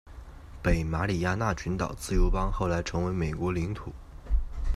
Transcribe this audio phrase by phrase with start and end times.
[0.63, 3.93] 北马里亚纳群岛自由邦后来成为美国领土。